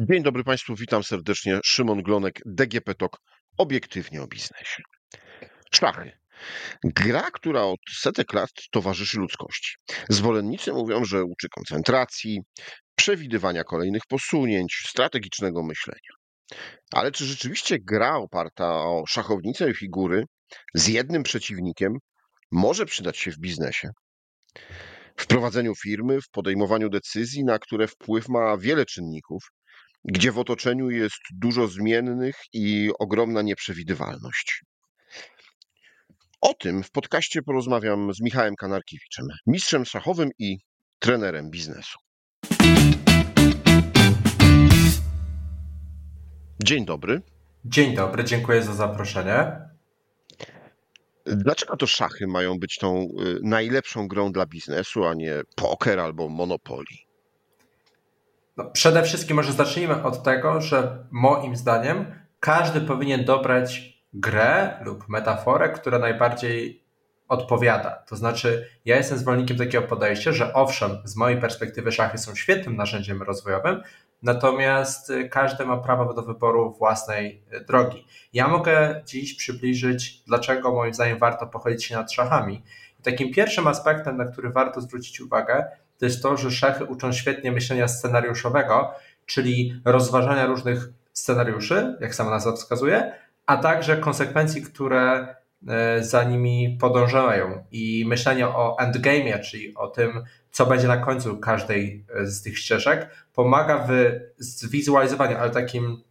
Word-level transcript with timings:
Dzień 0.00 0.22
dobry 0.22 0.44
Państwu, 0.44 0.74
witam 0.76 1.04
serdecznie. 1.04 1.60
Szymon 1.64 2.02
Glonek, 2.02 2.40
DGP 2.46 2.94
TOK, 2.94 3.20
obiektywnie 3.56 4.22
o 4.22 4.26
biznesie. 4.26 4.82
Szachy. 5.74 6.12
Gra, 6.84 7.30
która 7.30 7.62
od 7.62 7.78
setek 7.92 8.32
lat 8.32 8.50
towarzyszy 8.70 9.18
ludzkości. 9.18 9.76
Zwolennicy 10.08 10.72
mówią, 10.72 11.04
że 11.04 11.24
uczy 11.24 11.48
koncentracji, 11.48 12.40
przewidywania 12.96 13.64
kolejnych 13.64 14.02
posunięć, 14.08 14.82
strategicznego 14.86 15.62
myślenia. 15.62 16.10
Ale 16.92 17.12
czy 17.12 17.24
rzeczywiście 17.24 17.78
gra 17.78 18.16
oparta 18.16 18.66
o 18.66 19.04
szachownicę 19.08 19.70
i 19.70 19.74
figury 19.74 20.24
z 20.74 20.88
jednym 20.88 21.22
przeciwnikiem 21.22 21.92
może 22.50 22.86
przydać 22.86 23.18
się 23.18 23.30
w 23.30 23.38
biznesie? 23.38 23.88
W 25.16 25.26
prowadzeniu 25.26 25.74
firmy, 25.74 26.20
w 26.20 26.30
podejmowaniu 26.30 26.88
decyzji, 26.88 27.44
na 27.44 27.58
które 27.58 27.88
wpływ 27.88 28.28
ma 28.28 28.56
wiele 28.56 28.86
czynników, 28.86 29.42
gdzie 30.04 30.32
w 30.32 30.38
otoczeniu 30.38 30.90
jest 30.90 31.20
dużo 31.30 31.68
zmiennych 31.68 32.36
i 32.52 32.90
ogromna 32.98 33.42
nieprzewidywalność. 33.42 34.62
O 36.40 36.54
tym 36.54 36.82
w 36.82 36.90
podcaście 36.90 37.42
porozmawiam 37.42 38.14
z 38.14 38.20
Michałem 38.20 38.56
Kanarkiewiczem, 38.56 39.26
mistrzem 39.46 39.84
szachowym 39.84 40.30
i 40.38 40.58
trenerem 40.98 41.50
biznesu. 41.50 41.98
Dzień 46.64 46.84
dobry. 46.84 47.22
Dzień 47.64 47.94
dobry, 47.94 48.24
dziękuję 48.24 48.62
za 48.62 48.74
zaproszenie. 48.74 49.68
Dlaczego 51.26 51.76
to 51.76 51.86
szachy 51.86 52.26
mają 52.26 52.58
być 52.58 52.78
tą 52.78 53.02
y, 53.02 53.38
najlepszą 53.42 54.08
grą 54.08 54.32
dla 54.32 54.46
biznesu, 54.46 55.04
a 55.04 55.14
nie 55.14 55.42
poker 55.56 56.00
albo 56.00 56.28
Monopoly? 56.28 57.07
No, 58.58 58.64
przede 58.64 59.02
wszystkim 59.02 59.36
może 59.36 59.52
zacznijmy 59.52 60.02
od 60.02 60.22
tego, 60.22 60.60
że 60.60 61.04
moim 61.10 61.56
zdaniem 61.56 62.14
każdy 62.40 62.80
powinien 62.80 63.24
dobrać 63.24 63.98
grę 64.12 64.80
lub 64.84 65.08
metaforę, 65.08 65.68
która 65.68 65.98
najbardziej 65.98 66.84
odpowiada. 67.28 67.90
To 67.90 68.16
znaczy, 68.16 68.68
ja 68.84 68.96
jestem 68.96 69.18
zwolennikiem 69.18 69.58
takiego 69.58 69.86
podejścia, 69.86 70.32
że 70.32 70.54
owszem, 70.54 70.90
z 71.04 71.16
mojej 71.16 71.40
perspektywy 71.40 71.92
szachy 71.92 72.18
są 72.18 72.34
świetnym 72.34 72.76
narzędziem 72.76 73.22
rozwojowym, 73.22 73.82
natomiast 74.22 75.12
każdy 75.30 75.66
ma 75.66 75.76
prawo 75.76 76.14
do 76.14 76.22
wyboru 76.22 76.74
własnej 76.78 77.44
drogi. 77.68 78.06
Ja 78.32 78.48
mogę 78.48 79.02
dziś 79.06 79.34
przybliżyć, 79.34 80.22
dlaczego 80.24 80.72
moim 80.72 80.94
zdaniem 80.94 81.18
warto 81.18 81.46
pochylić 81.46 81.84
się 81.84 81.94
nad 81.94 82.12
szachami. 82.12 82.62
I 83.00 83.02
takim 83.02 83.32
pierwszym 83.32 83.66
aspektem, 83.66 84.16
na 84.16 84.24
który 84.24 84.50
warto 84.50 84.80
zwrócić 84.80 85.20
uwagę, 85.20 85.64
to 85.98 86.04
jest 86.04 86.22
to, 86.22 86.36
że 86.36 86.50
szachy 86.50 86.84
uczą 86.84 87.12
świetnie 87.12 87.52
myślenia 87.52 87.88
scenariuszowego, 87.88 88.90
czyli 89.26 89.80
rozważania 89.84 90.46
różnych 90.46 90.88
scenariuszy, 91.12 91.96
jak 92.00 92.14
sama 92.14 92.30
nazwa 92.30 92.52
wskazuje, 92.52 93.12
a 93.46 93.56
także 93.56 93.96
konsekwencji, 93.96 94.62
które 94.62 95.34
e, 95.68 96.04
za 96.04 96.24
nimi 96.24 96.76
podążają 96.80 97.64
i 97.72 98.04
myślenie 98.08 98.48
o 98.48 98.76
endgame'ie, 98.80 99.40
czyli 99.40 99.74
o 99.74 99.88
tym, 99.88 100.24
co 100.50 100.66
będzie 100.66 100.88
na 100.88 100.96
końcu 100.96 101.36
każdej 101.36 102.04
e, 102.14 102.26
z 102.26 102.42
tych 102.42 102.58
ścieżek, 102.58 103.10
pomaga 103.34 103.86
w 103.88 103.90
zwizualizowaniu, 104.38 105.36
ale 105.36 105.50
takim 105.50 106.02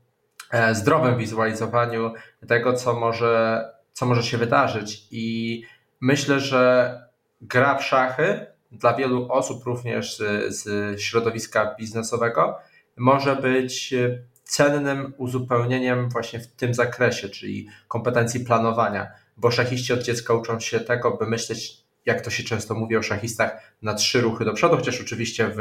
e, 0.51 0.75
zdrowym 0.75 1.17
wizualizowaniu 1.17 2.13
tego, 2.47 2.73
co 2.73 2.93
może, 2.93 3.65
co 3.93 4.05
może 4.05 4.23
się 4.23 4.37
wydarzyć. 4.37 5.07
I 5.11 5.63
myślę, 6.01 6.39
że 6.39 6.91
gra 7.41 7.75
w 7.75 7.83
szachy 7.83 8.45
dla 8.71 8.93
wielu 8.93 9.31
osób, 9.31 9.63
również 9.63 10.17
z, 10.17 10.55
z 10.55 10.99
środowiska 11.01 11.75
biznesowego, 11.79 12.57
może 12.97 13.35
być 13.35 13.93
cennym 14.43 15.13
uzupełnieniem 15.17 16.09
właśnie 16.09 16.39
w 16.39 16.47
tym 16.47 16.73
zakresie, 16.73 17.29
czyli 17.29 17.67
kompetencji 17.87 18.39
planowania, 18.39 19.11
bo 19.37 19.51
szachiści 19.51 19.93
od 19.93 20.03
dziecka 20.03 20.33
uczą 20.33 20.59
się 20.59 20.79
tego, 20.79 21.17
by 21.17 21.27
myśleć, 21.27 21.83
jak 22.05 22.21
to 22.21 22.29
się 22.29 22.43
często 22.43 22.75
mówi 22.75 22.97
o 22.97 23.03
szachistach, 23.03 23.73
na 23.81 23.93
trzy 23.93 24.21
ruchy 24.21 24.45
do 24.45 24.53
przodu, 24.53 24.75
chociaż 24.75 25.01
oczywiście 25.01 25.47
w, 25.47 25.59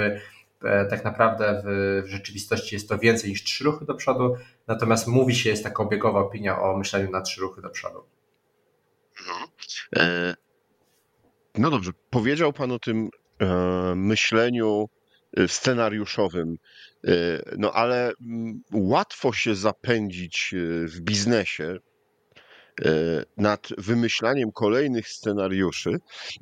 e, 0.65 0.87
tak 0.87 1.05
naprawdę 1.05 1.62
w, 1.65 2.03
w 2.06 2.09
rzeczywistości 2.09 2.75
jest 2.75 2.89
to 2.89 2.99
więcej 2.99 3.31
niż 3.31 3.45
trzy 3.45 3.65
ruchy 3.65 3.84
do 3.84 3.95
przodu, 3.95 4.37
natomiast 4.66 5.06
mówi 5.06 5.34
się, 5.34 5.50
jest 5.50 5.65
taka 5.65 5.83
obiegowa 5.83 6.21
opinia 6.21 6.61
o 6.61 6.77
myśleniu 6.77 7.11
na 7.11 7.21
trzy 7.21 7.41
ruchy 7.41 7.62
do 7.62 7.71
przodu. 7.71 8.05
Mhm. 9.21 9.49
E, 9.97 10.46
no 11.59 11.71
dobrze, 11.71 11.91
powiedział 12.11 12.53
Pan 12.53 12.72
o 12.72 12.78
tym 12.78 13.09
e, 13.41 13.94
myśleniu 13.97 14.89
e, 15.37 15.49
scenariuszowym, 15.49 16.56
e, 17.05 17.11
no 17.59 17.72
ale 17.72 18.12
m, 18.21 18.62
łatwo 18.72 19.33
się 19.33 19.55
zapędzić 19.55 20.55
e, 20.55 20.87
w 20.87 21.00
biznesie 21.00 21.77
e, 22.84 22.91
nad 23.37 23.69
wymyślaniem 23.78 24.53
kolejnych 24.53 25.09
scenariuszy, 25.09 25.91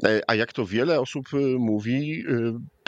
e, 0.04 0.20
a 0.26 0.34
jak 0.34 0.52
to 0.52 0.66
wiele 0.66 1.00
osób 1.00 1.26
mówi, 1.58 2.24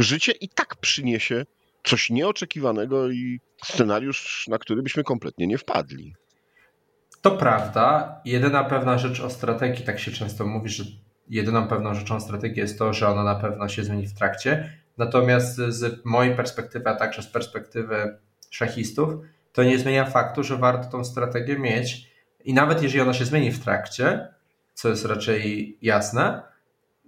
życie 0.00 0.32
i 0.32 0.48
tak 0.48 0.76
przyniesie 0.76 1.44
coś 1.84 2.10
nieoczekiwanego 2.10 3.10
i 3.10 3.40
scenariusz, 3.64 4.46
na 4.48 4.58
który 4.58 4.82
byśmy 4.82 5.04
kompletnie 5.04 5.46
nie 5.46 5.58
wpadli. 5.58 6.14
To 7.22 7.30
prawda. 7.30 8.20
Jedyna 8.24 8.64
pewna 8.64 8.98
rzecz 8.98 9.20
o 9.20 9.30
strategii, 9.30 9.84
tak 9.84 10.00
się 10.00 10.10
często 10.10 10.46
mówi, 10.46 10.68
że 10.68 10.84
jedyną 11.28 11.68
pewną 11.68 11.94
rzeczą 11.94 12.20
strategii 12.20 12.60
jest 12.60 12.78
to, 12.78 12.92
że 12.92 13.08
ona 13.08 13.24
na 13.24 13.34
pewno 13.34 13.68
się 13.68 13.84
zmieni 13.84 14.06
w 14.06 14.14
trakcie. 14.14 14.72
Natomiast 14.98 15.56
z 15.56 16.04
mojej 16.04 16.36
perspektywy, 16.36 16.88
a 16.88 16.94
także 16.94 17.22
z 17.22 17.26
perspektywy 17.26 18.18
szachistów, 18.50 19.14
to 19.52 19.64
nie 19.64 19.78
zmienia 19.78 20.04
faktu, 20.04 20.42
że 20.42 20.56
warto 20.56 20.90
tą 20.90 21.04
strategię 21.04 21.58
mieć 21.58 22.10
i 22.44 22.54
nawet 22.54 22.82
jeżeli 22.82 23.00
ona 23.00 23.14
się 23.14 23.24
zmieni 23.24 23.52
w 23.52 23.64
trakcie, 23.64 24.28
co 24.74 24.88
jest 24.88 25.04
raczej 25.04 25.78
jasne, 25.82 26.42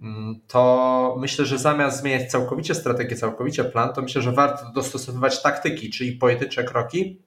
mm, 0.03 0.41
to 0.47 1.17
myślę, 1.19 1.45
że 1.45 1.59
zamiast 1.59 2.01
zmieniać 2.01 2.31
całkowicie 2.31 2.75
strategię, 2.75 3.17
całkowicie 3.17 3.65
plan, 3.65 3.93
to 3.93 4.03
myślę, 4.03 4.23
że 4.23 4.33
warto 4.33 4.73
dostosowywać 4.75 5.43
taktyki, 5.43 5.91
czyli 5.91 6.13
pojedyncze 6.13 6.65
kroki, 6.65 7.23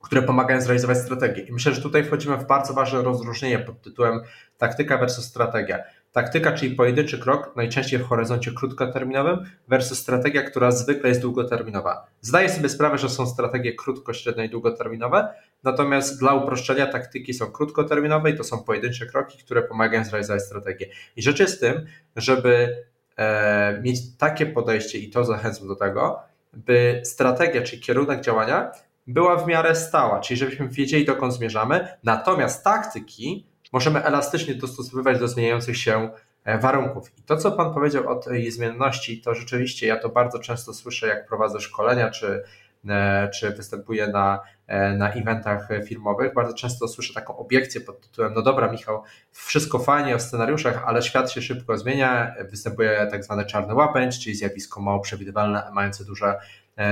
które 0.00 0.22
pomagają 0.22 0.60
zrealizować 0.60 0.98
strategię. 0.98 1.42
I 1.42 1.52
myślę, 1.52 1.74
że 1.74 1.82
tutaj 1.82 2.04
wchodzimy 2.04 2.36
w 2.36 2.46
bardzo 2.46 2.74
ważne 2.74 3.02
rozróżnienie 3.02 3.58
pod 3.58 3.82
tytułem 3.82 4.20
taktyka 4.58 4.98
versus 4.98 5.24
strategia. 5.24 5.78
Taktyka, 6.12 6.52
czyli 6.52 6.76
pojedynczy 6.76 7.18
krok, 7.18 7.52
najczęściej 7.56 7.98
w 7.98 8.04
horyzoncie 8.04 8.52
krótkoterminowym, 8.52 9.44
versus 9.68 9.98
strategia, 9.98 10.42
która 10.42 10.70
zwykle 10.70 11.08
jest 11.08 11.20
długoterminowa. 11.20 12.06
Zdaję 12.20 12.48
sobie 12.48 12.68
sprawę, 12.68 12.98
że 12.98 13.08
są 13.08 13.26
strategie 13.26 13.74
krótko, 13.74 14.12
średnio 14.12 14.44
i 14.44 14.48
długoterminowe, 14.48 15.28
natomiast 15.64 16.18
dla 16.18 16.34
uproszczenia 16.34 16.86
taktyki 16.86 17.34
są 17.34 17.46
krótkoterminowe 17.46 18.30
i 18.30 18.36
to 18.36 18.44
są 18.44 18.58
pojedyncze 18.58 19.06
kroki, 19.06 19.38
które 19.38 19.62
pomagają 19.62 20.04
zrealizować 20.04 20.42
strategię. 20.42 20.86
I 21.16 21.22
rzecz 21.22 21.40
jest 21.40 21.56
w 21.56 21.60
tym, 21.60 21.86
żeby 22.16 22.84
e, 23.16 23.80
mieć 23.82 24.16
takie 24.16 24.46
podejście 24.46 24.98
i 24.98 25.10
to 25.10 25.24
zachęcam 25.24 25.68
do 25.68 25.76
tego, 25.76 26.18
by 26.52 27.00
strategia, 27.04 27.62
czyli 27.62 27.82
kierunek 27.82 28.20
działania 28.20 28.72
była 29.06 29.36
w 29.36 29.46
miarę 29.46 29.74
stała, 29.74 30.20
czyli 30.20 30.38
żebyśmy 30.38 30.68
wiedzieli, 30.68 31.04
dokąd 31.04 31.34
zmierzamy, 31.34 31.88
natomiast 32.04 32.64
taktyki 32.64 33.46
możemy 33.72 34.04
elastycznie 34.04 34.54
dostosowywać 34.54 35.18
do 35.18 35.28
zmieniających 35.28 35.78
się 35.78 36.10
e, 36.44 36.58
warunków. 36.58 37.18
I 37.18 37.22
to, 37.22 37.36
co 37.36 37.52
Pan 37.52 37.74
powiedział 37.74 38.08
o 38.08 38.16
tej 38.16 38.50
zmienności, 38.50 39.20
to 39.20 39.34
rzeczywiście 39.34 39.86
ja 39.86 39.96
to 39.96 40.08
bardzo 40.08 40.38
często 40.38 40.74
słyszę, 40.74 41.06
jak 41.06 41.26
prowadzę 41.26 41.60
szkolenia, 41.60 42.10
czy, 42.10 42.42
e, 42.88 43.28
czy 43.28 43.50
występuję 43.50 44.06
na, 44.06 44.40
e, 44.66 44.92
na 44.92 45.12
eventach 45.12 45.68
filmowych. 45.86 46.34
Bardzo 46.34 46.54
często 46.54 46.88
słyszę 46.88 47.14
taką 47.14 47.36
obiekcję 47.36 47.80
pod 47.80 48.00
tytułem: 48.00 48.32
No 48.34 48.42
dobra, 48.42 48.72
Michał, 48.72 49.02
wszystko 49.32 49.78
fajnie 49.78 50.14
o 50.14 50.20
scenariuszach, 50.20 50.84
ale 50.86 51.02
świat 51.02 51.32
się 51.32 51.42
szybko 51.42 51.78
zmienia. 51.78 52.34
Występuje 52.50 53.08
tak 53.10 53.24
zwany 53.24 53.46
czarny 53.46 53.74
łapędź, 53.74 54.24
czyli 54.24 54.36
zjawisko 54.36 54.80
mało 54.80 55.00
przewidywalne, 55.00 55.70
mające 55.72 56.04
duże, 56.04 56.38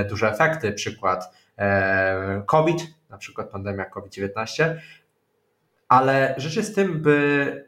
duże 0.09 0.31
efekty. 0.31 0.71
Przykład 0.71 1.33
COVID, 2.45 2.81
na 3.09 3.17
przykład 3.17 3.49
pandemia 3.49 3.85
COVID-19 3.85 4.75
ale 5.87 6.35
rzecz 6.37 6.55
jest 6.55 6.75
tym, 6.75 7.01
by 7.01 7.67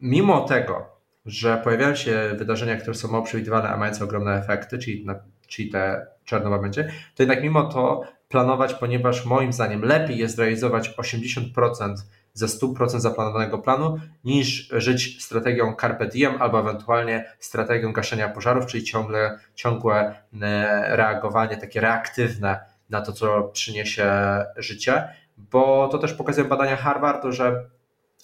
mimo 0.00 0.40
tego, 0.40 0.86
że 1.26 1.60
pojawiają 1.64 1.94
się 1.94 2.34
wydarzenia, 2.38 2.76
które 2.76 2.94
są 2.94 3.08
mało 3.08 3.24
przewidywane, 3.24 3.68
a 3.68 3.76
mające 3.76 4.04
ogromne 4.04 4.38
efekty, 4.38 4.78
czyli, 4.78 5.06
na, 5.06 5.14
czyli 5.46 5.70
te 5.70 6.06
czarnowa 6.24 6.58
będzie, 6.58 6.84
to 7.14 7.22
jednak 7.22 7.42
mimo 7.42 7.64
to 7.64 8.02
planować, 8.28 8.74
ponieważ 8.74 9.24
moim 9.24 9.52
zdaniem 9.52 9.82
lepiej 9.84 10.18
jest 10.18 10.38
realizować 10.38 10.90
80% 10.90 11.94
ze 12.34 12.46
100% 12.46 13.00
zaplanowanego 13.00 13.58
planu, 13.58 14.00
niż 14.24 14.68
żyć 14.72 15.24
strategią 15.24 15.74
carpe 15.80 16.06
diem 16.06 16.42
albo 16.42 16.60
ewentualnie 16.60 17.32
strategią 17.38 17.92
gaszenia 17.92 18.28
pożarów, 18.28 18.66
czyli 18.66 18.84
ciągle, 18.84 19.38
ciągłe 19.54 20.14
e, 20.42 20.96
reagowanie 20.96 21.56
takie 21.56 21.80
reaktywne 21.80 22.60
na 22.90 23.00
to, 23.00 23.12
co 23.12 23.42
przyniesie 23.42 24.12
życie 24.56 25.08
bo 25.50 25.88
to 25.88 25.98
też 25.98 26.12
pokazują 26.12 26.48
badania 26.48 26.76
Harvardu, 26.76 27.32
że 27.32 27.66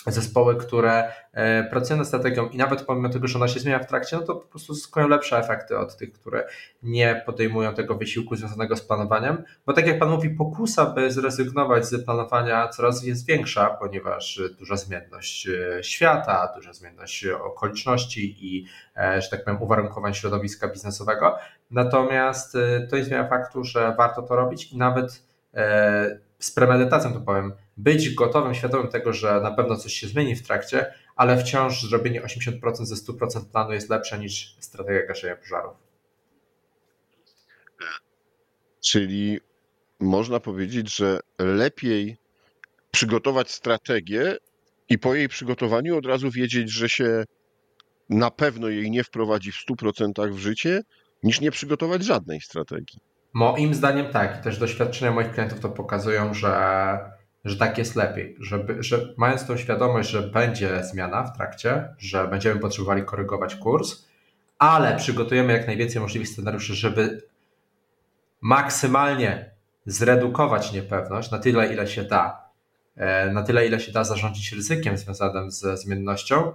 zespoły, 0.06 0.56
które 0.56 1.12
e, 1.32 1.65
pracują 1.65 1.99
nad 1.99 2.06
strategią 2.06 2.49
i 2.49 2.56
nawet 2.56 2.82
pomimo 2.82 3.09
tego, 3.09 3.29
że 3.29 3.38
ona 3.38 3.49
się 3.49 3.61
zmienia 3.61 3.79
w 3.79 3.87
trakcie, 3.87 4.17
no 4.17 4.23
to 4.23 4.35
po 4.35 4.47
prostu 4.47 4.75
zyskują 4.75 5.09
lepsze 5.09 5.38
efekty 5.38 5.79
od 5.79 5.97
tych, 5.97 6.12
które 6.12 6.49
nie 6.82 7.23
podejmują 7.26 7.75
tego 7.75 7.94
wysiłku 7.94 8.37
związanego 8.37 8.76
z 8.76 8.82
planowaniem, 8.82 9.44
bo 9.67 9.73
tak 9.73 9.87
jak 9.87 9.99
Pan 9.99 10.11
mówi, 10.11 10.31
pokusa, 10.31 10.87
by 10.87 11.12
zrezygnować 11.12 11.87
z 11.87 12.05
planowania 12.05 12.69
coraz 12.69 13.05
jest 13.05 13.26
większa, 13.26 13.67
ponieważ 13.67 14.41
duża 14.59 14.76
zmienność 14.76 15.49
e, 15.49 15.85
świata, 15.85 16.53
duża 16.55 16.73
zmienność 16.73 17.26
okoliczności 17.26 18.37
i, 18.41 18.67
e, 18.97 19.23
że 19.23 19.29
tak 19.29 19.44
powiem, 19.44 19.62
uwarunkowań 19.62 20.14
środowiska 20.14 20.69
biznesowego. 20.69 21.38
Natomiast 21.71 22.56
to 22.91 22.97
nie 22.97 23.05
zmienia 23.05 23.29
faktu, 23.29 23.64
że 23.64 23.94
warto 23.99 24.23
to 24.23 24.37
robić 24.37 24.73
i 24.73 24.76
nawet 24.76 25.29
z 26.38 26.50
premedytacją 26.50 27.12
to 27.12 27.20
powiem, 27.20 27.52
być 27.76 28.14
gotowym, 28.14 28.55
świadomym 28.55 28.88
tego, 28.88 29.12
że 29.12 29.40
na 29.40 29.50
pewno 29.50 29.76
coś 29.76 29.93
się 29.93 30.06
zmieni 30.06 30.37
w 30.37 30.46
trakcie, 30.46 30.94
ale 31.17 31.38
wciąż 31.38 31.82
zrobienie 31.82 32.23
80% 32.23 32.85
ze 32.85 32.94
100% 32.94 33.44
planu 33.52 33.73
jest 33.73 33.90
lepsze 33.90 34.19
niż 34.19 34.56
strategia 34.61 35.06
gaszenia 35.06 35.37
pożarów. 35.37 35.76
Czyli 38.81 39.40
można 40.00 40.40
powiedzieć, 40.40 40.96
że 40.96 41.20
lepiej 41.38 42.17
przygotować 42.90 43.50
strategię 43.50 44.37
i 44.88 44.99
po 44.99 45.14
jej 45.14 45.29
przygotowaniu 45.29 45.96
od 45.96 46.06
razu 46.06 46.31
wiedzieć, 46.31 46.70
że 46.70 46.88
się 46.88 47.25
na 48.11 48.31
pewno 48.31 48.69
jej 48.69 48.90
nie 48.90 49.05
wprowadzi 49.05 49.52
w 49.52 49.64
100% 49.70 50.32
w 50.32 50.38
życie, 50.38 50.82
niż 51.23 51.40
nie 51.40 51.50
przygotować 51.50 52.05
żadnej 52.05 52.40
strategii. 52.40 52.99
Moim 53.32 53.75
zdaniem 53.75 54.06
tak. 54.06 54.40
I 54.40 54.42
też 54.42 54.58
doświadczenia 54.58 55.12
moich 55.12 55.32
klientów 55.32 55.60
to 55.60 55.69
pokazują, 55.69 56.34
że 56.34 57.19
że 57.44 57.56
tak 57.56 57.78
jest 57.78 57.96
lepiej, 57.96 58.36
żeby, 58.40 58.82
że 58.82 59.14
mając 59.16 59.46
tą 59.46 59.56
świadomość, 59.56 60.10
że 60.10 60.22
będzie 60.22 60.84
zmiana 60.84 61.22
w 61.22 61.36
trakcie, 61.36 61.88
że 61.98 62.28
będziemy 62.28 62.60
potrzebowali 62.60 63.04
korygować 63.04 63.54
kurs, 63.54 64.04
ale 64.58 64.96
przygotujemy 64.96 65.52
jak 65.52 65.66
najwięcej 65.66 66.02
możliwych 66.02 66.28
scenariuszy, 66.28 66.75
żeby 66.75 67.22
maksymalnie 68.40 69.50
zredukować 69.86 70.72
niepewność 70.72 71.30
na 71.30 71.38
tyle, 71.38 71.72
ile 71.72 71.86
się 71.86 72.04
da, 72.04 72.48
e, 72.96 73.32
na 73.32 73.42
tyle, 73.42 73.66
ile 73.66 73.80
się 73.80 73.92
da 73.92 74.04
zarządzić 74.04 74.52
ryzykiem 74.52 74.98
związanym 74.98 75.50
ze 75.50 75.76
zmiennością, 75.76 76.52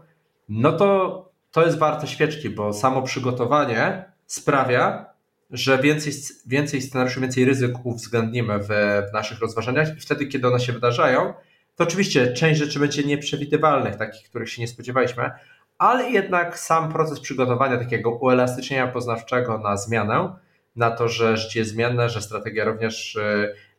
no 0.50 0.72
to 0.72 1.34
to 1.52 1.66
jest 1.66 1.78
warte 1.78 2.08
świeczki, 2.08 2.50
bo 2.50 2.74
samo 2.74 3.02
przygotowanie 3.02 4.06
sprawia, 4.26 5.13
że 5.54 5.78
więcej, 5.78 6.14
więcej 6.48 6.82
scenariuszy, 6.82 7.20
więcej 7.20 7.46
ryzyk 7.46 7.86
uwzględnimy 7.86 8.60
w, 8.60 8.68
w 9.10 9.14
naszych 9.14 9.40
rozważaniach 9.40 9.98
i 9.98 10.00
wtedy, 10.00 10.26
kiedy 10.26 10.48
one 10.48 10.60
się 10.60 10.74
wydarzają, 10.74 11.34
to 11.76 11.84
oczywiście 11.84 12.34
część 12.34 12.60
rzeczy 12.60 12.80
będzie 12.80 13.04
nieprzewidywalnych, 13.04 13.96
takich, 13.96 14.30
których 14.30 14.50
się 14.50 14.62
nie 14.62 14.68
spodziewaliśmy, 14.68 15.32
ale 15.78 16.10
jednak 16.10 16.60
sam 16.60 16.94
proces 16.94 17.20
przygotowania 17.20 17.78
takiego 17.78 18.12
uelastycznienia 18.12 18.88
poznawczego 18.88 19.58
na 19.58 19.78
zmianę, 19.78 20.36
na 20.76 20.92
to, 20.92 21.08
że 21.08 21.38
życie 21.38 21.60
jest 21.60 21.72
zmienne, 21.72 22.10
że 22.10 22.22
strategia 22.22 22.66
również, 22.66 23.20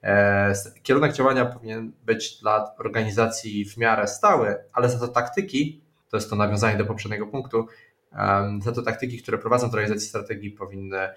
e, 0.03 0.53
kierunek 0.83 1.13
działania 1.13 1.45
powinien 1.45 1.93
być 2.07 2.41
dla 2.41 2.75
organizacji 2.79 3.65
w 3.65 3.77
miarę 3.77 4.09
stały, 4.09 4.57
ale 4.73 4.89
za 4.89 4.99
to 4.99 5.09
taktyki, 5.09 5.81
to 6.11 6.17
jest 6.17 6.31
to 6.31 6.37
nawiązanie 6.37 6.77
do 6.79 6.85
poprzedniego 6.85 7.27
punktu, 7.27 7.67
za 8.63 8.73
to 8.73 8.83
taktyki, 8.83 9.23
które 9.23 9.39
prowadzą 9.39 9.71
do 9.71 9.77
realizacji 9.77 10.09
strategii 10.09 10.51
powinny 10.51 10.99
e, 10.99 11.15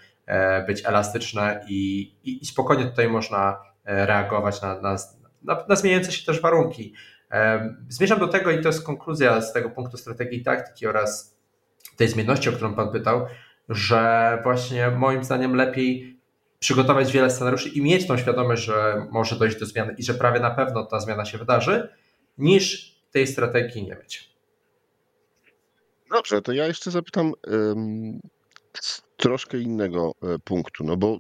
być 0.68 0.86
elastyczne 0.86 1.66
i, 1.68 2.02
i, 2.24 2.44
i 2.44 2.46
spokojnie 2.46 2.86
tutaj 2.86 3.10
można 3.10 3.62
e, 3.86 4.06
reagować 4.06 4.62
na, 4.62 4.82
na, 4.82 4.98
na, 5.44 5.66
na, 5.70 5.76
zmieniające 5.76 6.12
się 6.12 6.26
też 6.26 6.42
warunki. 6.42 6.94
Zmierzam 7.90 8.20
do 8.20 8.28
tego 8.28 8.52
i 8.52 8.62
to 8.62 8.70
jest 8.70 8.84
konkluzja 8.84 9.42
z 9.42 9.54
tego 9.54 9.70
punktu 9.70 9.98
strategii 9.98 10.40
i 10.40 10.44
taktyki 10.44 10.88
oraz 10.88 11.38
tej 11.96 12.08
zmienności, 12.08 12.50
o 12.50 12.52
którą 12.52 12.76
Pan 12.76 12.92
pytał, 12.92 13.26
że 13.70 14.40
właśnie 14.44 14.92
moim 14.92 15.24
zdaniem 15.24 15.56
lepiej 15.56 16.20
przygotować 16.60 17.12
wiele 17.12 17.30
scenariuszy 17.30 17.70
i 17.70 17.82
mieć 17.82 18.08
tą 18.08 18.18
świadomość, 18.18 18.64
że 18.64 19.08
może 19.12 19.36
dojść 19.36 19.60
do 19.60 19.66
zmiany 19.66 19.96
i 19.98 20.04
że 20.04 20.14
prawie 20.14 20.40
na 20.40 20.52
pewno 20.52 20.86
ta 20.86 21.00
zmiana 21.00 21.26
się 21.26 21.38
wydarzy, 21.38 21.90
niż 22.38 22.96
tej 23.12 23.28
strategii 23.28 23.84
nie 23.84 23.96
mieć. 23.96 24.38
Dobrze, 26.12 26.42
to 26.42 26.52
ja 26.52 26.68
jeszcze 26.68 26.92
zapytam 26.92 27.34
troszkę 29.28 29.58
innego 29.58 30.16
e, 30.24 30.40
punktu, 30.40 30.84
no 30.84 30.98
bo 30.98 31.18
e, 31.18 31.20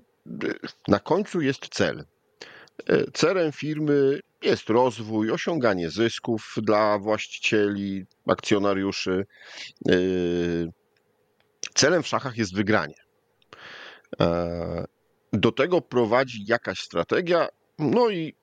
na 0.87 0.99
końcu 0.99 1.41
jest 1.41 1.67
cel. 1.69 2.05
E, 2.87 3.11
celem 3.11 3.51
firmy 3.51 4.19
jest 4.41 4.69
rozwój, 4.69 5.31
osiąganie 5.31 5.89
zysków 5.89 6.55
dla 6.57 6.99
właścicieli, 6.99 8.05
akcjonariuszy. 8.27 9.25
Celem 11.73 12.03
w 12.03 12.07
szachach 12.07 12.37
jest 12.37 12.55
wygranie. 12.55 12.95
Do 15.33 15.51
tego 15.51 15.81
prowadzi 15.81 16.45
jakaś 16.47 16.79
strategia, 16.79 17.47
no 17.79 18.09
i 18.09 18.35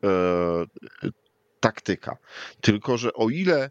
taktyka. 1.61 2.17
Tylko, 2.61 2.99
że 2.99 3.13
o 3.13 3.31
ile 3.31 3.71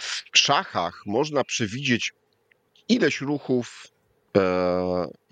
w 0.00 0.38
szachach 0.38 1.02
można 1.06 1.44
przewidzieć 1.44 2.12
ileś 2.94 3.20
ruchów, 3.20 3.86
e, 4.36 4.40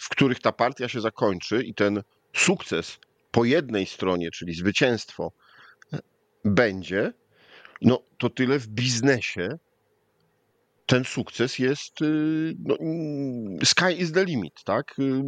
w 0.01 0.09
których 0.09 0.41
ta 0.41 0.53
partia 0.53 0.89
się 0.89 1.01
zakończy 1.01 1.63
i 1.63 1.75
ten 1.75 2.03
sukces 2.37 2.99
po 3.31 3.45
jednej 3.45 3.87
stronie, 3.87 4.31
czyli 4.31 4.55
zwycięstwo, 4.55 5.33
będzie, 6.45 7.13
no 7.83 8.03
to 8.19 8.31
tyle 8.31 8.59
w 8.59 8.69
biznesie 8.69 9.59
ten 10.87 11.05
sukces 11.05 11.59
jest, 11.59 12.03
y, 12.03 12.55
no, 12.65 12.77
sky 13.65 13.93
is 13.99 14.13
the 14.13 14.25
limit, 14.25 14.65
tak? 14.65 14.99
Y, 14.99 15.23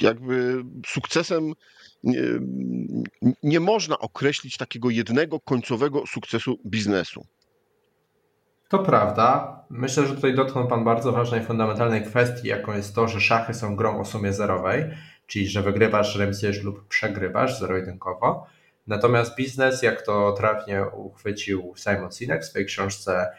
jakby 0.00 0.64
sukcesem 0.86 1.52
nie, 2.02 2.22
nie 3.42 3.60
można 3.60 3.98
określić 3.98 4.56
takiego 4.56 4.90
jednego 4.90 5.40
końcowego 5.40 6.06
sukcesu 6.06 6.58
biznesu. 6.66 7.26
To 8.72 8.78
prawda. 8.78 9.60
Myślę, 9.70 10.06
że 10.06 10.14
tutaj 10.14 10.34
dotknął 10.34 10.68
Pan 10.68 10.84
bardzo 10.84 11.12
ważnej, 11.12 11.44
fundamentalnej 11.44 12.02
kwestii, 12.02 12.48
jaką 12.48 12.72
jest 12.72 12.94
to, 12.94 13.08
że 13.08 13.20
szachy 13.20 13.54
są 13.54 13.76
grą 13.76 14.00
o 14.00 14.04
sumie 14.04 14.32
zerowej, 14.32 14.84
czyli 15.26 15.48
że 15.48 15.62
wygrywasz, 15.62 16.16
remisujesz 16.16 16.62
lub 16.62 16.88
przegrywasz 16.88 17.58
zero-jedynkowo. 17.58 18.46
Natomiast 18.86 19.36
biznes, 19.36 19.82
jak 19.82 20.02
to 20.02 20.32
trafnie 20.32 20.86
uchwycił 20.86 21.74
Simon 21.76 22.12
Sinek 22.12 22.42
w 22.42 22.44
swojej 22.44 22.66
książce 22.66 23.30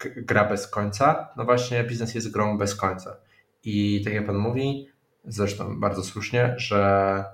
Gra 0.00 0.44
bez 0.44 0.68
końca, 0.68 1.28
no 1.36 1.44
właśnie 1.44 1.84
biznes 1.84 2.14
jest 2.14 2.30
grą 2.30 2.58
bez 2.58 2.74
końca. 2.76 3.16
I 3.64 4.02
tak 4.04 4.12
jak 4.14 4.26
Pan 4.26 4.36
mówi, 4.36 4.88
zresztą 5.24 5.80
bardzo 5.80 6.02
słusznie, 6.02 6.54
że 6.56 7.24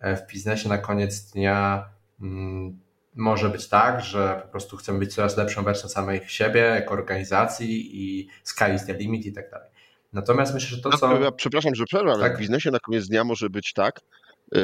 w 0.00 0.32
biznesie 0.32 0.68
na 0.68 0.78
koniec 0.78 1.30
dnia 1.30 1.88
mm, 2.20 2.81
może 3.16 3.48
być 3.48 3.68
tak, 3.68 4.04
że 4.04 4.40
po 4.44 4.48
prostu 4.48 4.76
chcemy 4.76 4.98
być 4.98 5.14
coraz 5.14 5.36
lepszą 5.36 5.62
wersją 5.62 5.88
samych 5.88 6.30
siebie, 6.30 6.60
jako 6.60 6.94
organizacji 6.94 8.02
i 8.02 8.28
sky 8.42 8.74
is 8.74 8.86
the 8.86 8.94
limit 8.94 9.26
i 9.26 9.32
tak 9.32 9.50
dalej. 9.50 9.70
Natomiast 10.12 10.54
myślę, 10.54 10.68
że 10.68 10.82
to, 10.82 10.90
co... 10.98 11.20
Ja 11.20 11.32
przepraszam, 11.32 11.74
że 11.74 11.84
przerwę, 11.84 12.12
ale 12.12 12.20
tak? 12.20 12.36
w 12.36 12.40
biznesie 12.40 12.70
na 12.70 12.78
koniec 12.78 13.08
dnia 13.08 13.24
może 13.24 13.50
być 13.50 13.72
tak, 13.72 14.00
y, 14.56 14.60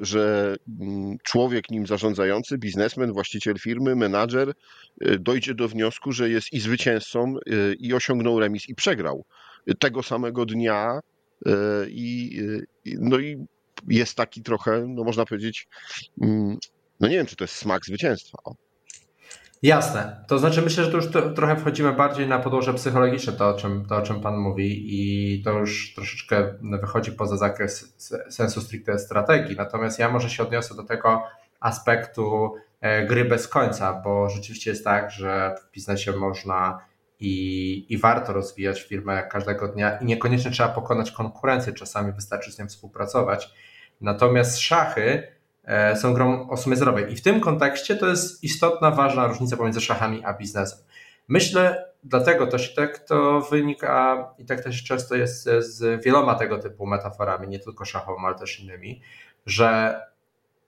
że 0.00 0.56
mm, 0.80 1.18
człowiek 1.22 1.70
nim 1.70 1.86
zarządzający, 1.86 2.58
biznesmen, 2.58 3.12
właściciel 3.12 3.54
firmy, 3.58 3.96
menadżer 3.96 4.48
y, 4.48 5.18
dojdzie 5.18 5.54
do 5.54 5.68
wniosku, 5.68 6.12
że 6.12 6.30
jest 6.30 6.52
i 6.52 6.60
zwycięzcą 6.60 7.34
y, 7.48 7.74
i 7.78 7.94
osiągnął 7.94 8.40
remis 8.40 8.68
i 8.68 8.74
przegrał 8.74 9.24
tego 9.78 10.02
samego 10.02 10.46
dnia 10.46 11.00
i, 11.88 12.40
no 12.84 13.18
i 13.18 13.46
jest 13.88 14.16
taki 14.16 14.42
trochę, 14.42 14.84
no 14.88 15.04
można 15.04 15.24
powiedzieć, 15.24 15.68
mm, 16.22 16.58
no 17.00 17.08
nie 17.08 17.16
wiem, 17.16 17.26
czy 17.26 17.36
to 17.36 17.44
jest 17.44 17.54
smak 17.54 17.84
zwycięstwa. 17.86 18.38
Jasne. 19.64 20.24
To 20.28 20.38
znaczy 20.38 20.62
myślę, 20.62 20.84
że 20.84 20.90
to 20.90 20.96
już 20.96 21.06
trochę 21.36 21.56
wchodzimy 21.56 21.92
bardziej 21.92 22.28
na 22.28 22.38
podłoże 22.38 22.74
psychologiczne, 22.74 23.32
to 23.32 23.48
o, 23.48 23.54
czym, 23.54 23.86
to 23.86 23.96
o 23.96 24.02
czym 24.02 24.20
Pan 24.20 24.36
mówi 24.36 24.84
i 24.86 25.42
to 25.42 25.52
już 25.52 25.94
troszeczkę 25.94 26.54
wychodzi 26.80 27.12
poza 27.12 27.36
zakres 27.36 27.94
sensu 28.30 28.60
stricte 28.60 28.98
strategii. 28.98 29.56
Natomiast 29.56 29.98
ja 29.98 30.10
może 30.10 30.30
się 30.30 30.42
odniosę 30.42 30.74
do 30.74 30.82
tego 30.82 31.22
aspektu 31.60 32.54
e, 32.80 33.06
gry 33.06 33.24
bez 33.24 33.48
końca, 33.48 34.00
bo 34.04 34.30
rzeczywiście 34.30 34.70
jest 34.70 34.84
tak, 34.84 35.10
że 35.10 35.54
w 35.62 35.72
biznesie 35.74 36.12
można 36.12 36.80
i, 37.20 37.86
i 37.88 37.98
warto 37.98 38.32
rozwijać 38.32 38.82
firmę 38.82 39.22
każdego 39.22 39.68
dnia 39.68 39.98
i 39.98 40.04
niekoniecznie 40.04 40.50
trzeba 40.50 40.68
pokonać 40.68 41.10
konkurencję, 41.10 41.72
czasami 41.72 42.12
wystarczy 42.12 42.52
z 42.52 42.58
nią 42.58 42.66
współpracować. 42.68 43.50
Natomiast 44.00 44.60
szachy 44.60 45.33
są 45.94 46.14
grą 46.14 46.48
o 46.48 46.56
sumie 46.56 46.76
zerowej. 46.76 47.12
I 47.12 47.16
w 47.16 47.22
tym 47.22 47.40
kontekście 47.40 47.96
to 47.96 48.08
jest 48.08 48.44
istotna, 48.44 48.90
ważna 48.90 49.26
różnica 49.26 49.56
pomiędzy 49.56 49.80
szachami 49.80 50.24
a 50.24 50.34
biznesem. 50.34 50.78
Myślę, 51.28 51.84
dlatego 52.04 52.46
też 52.46 52.74
tak 52.74 52.98
to 52.98 53.40
wynika 53.40 54.26
i 54.38 54.44
tak 54.44 54.64
też 54.64 54.84
często 54.84 55.14
jest 55.14 55.44
z 55.58 56.04
wieloma 56.04 56.34
tego 56.34 56.58
typu 56.58 56.86
metaforami, 56.86 57.48
nie 57.48 57.58
tylko 57.58 57.84
szachową, 57.84 58.26
ale 58.26 58.34
też 58.34 58.60
innymi, 58.60 59.02
że 59.46 60.00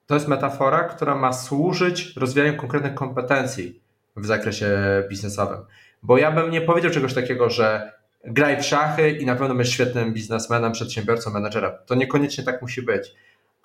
to 0.07 0.15
jest 0.15 0.29
metafora, 0.29 0.85
która 0.85 1.15
ma 1.15 1.33
służyć 1.33 2.17
rozwijaniu 2.17 2.57
konkretnych 2.57 2.95
kompetencji 2.95 3.81
w 4.17 4.27
zakresie 4.27 4.69
biznesowym. 5.09 5.59
Bo 6.03 6.19
ja 6.19 6.31
bym 6.31 6.51
nie 6.51 6.61
powiedział 6.61 6.91
czegoś 6.91 7.15
takiego, 7.15 7.51
że 7.51 7.93
graj 8.25 8.63
w 8.63 8.65
szachy 8.65 9.11
i 9.11 9.27
na 9.27 9.37
pewno 9.37 9.55
będziesz 9.55 9.75
świetnym 9.75 10.13
biznesmenem, 10.15 10.73
przedsiębiorcą, 10.73 11.31
menedżerem. 11.31 11.73
To 11.87 11.95
niekoniecznie 11.95 12.45
tak 12.45 12.63
musi 12.63 12.83
być. 12.83 13.15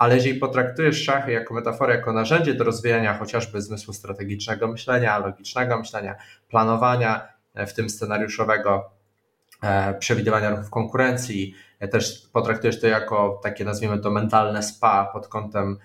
Ale 0.02 0.16
jeżeli 0.16 0.40
potraktujesz 0.40 1.04
szachy 1.04 1.32
jako 1.32 1.54
metaforę, 1.54 1.96
jako 1.96 2.14
narzędzie 2.14 2.54
do 2.54 2.64
rozwijania 2.64 3.18
chociażby 3.18 3.62
zmysłu 3.62 3.94
strategicznego 3.94 4.68
myślenia, 4.68 5.18
logicznego 5.18 5.80
myślenia, 5.80 6.16
planowania, 6.50 7.28
e, 7.54 7.66
w 7.66 7.74
tym 7.74 7.90
scenariuszowego, 7.90 8.90
e, 9.64 9.94
przewidywania 9.94 10.50
ruchów 10.50 10.70
konkurencji, 10.70 11.56
e, 11.80 11.88
też 11.88 12.30
potraktujesz 12.34 12.82
to 12.82 12.88
jako 12.88 13.40
takie, 13.44 13.66
nazwijmy 13.66 14.00
to, 14.00 14.12
mentalne 14.12 14.64
spa 14.64 15.10
pod 15.14 15.28
kątem 15.28 15.78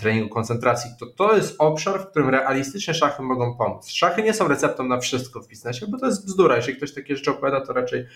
treningu 0.00 0.28
koncentracji, 0.28 0.90
to 1.00 1.06
to 1.06 1.36
jest 1.36 1.54
obszar, 1.58 2.00
w 2.00 2.06
którym 2.06 2.28
realistycznie 2.28 2.94
szachy 2.94 3.22
mogą 3.22 3.56
pomóc. 3.56 3.88
Szachy 3.88 4.22
nie 4.22 4.34
są 4.34 4.48
receptą 4.48 4.84
na 4.84 4.98
wszystko 4.98 5.40
w 5.40 5.48
biznesie, 5.48 5.86
bo 5.86 5.98
to 5.98 6.06
jest 6.06 6.26
bzdura. 6.26 6.56
Jeżeli 6.56 6.76
ktoś 6.76 6.94
takie 6.94 7.16
rzeczy 7.16 7.30
opowiada, 7.30 7.66
to 7.66 7.72
raczej, 7.72 8.06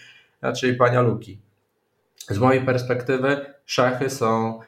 raczej 0.42 0.76
pania 0.76 1.00
Luki. 1.00 1.40
Z 2.30 2.38
mojej 2.38 2.64
perspektywy 2.64 3.54
szachy 3.66 4.10
są 4.10 4.60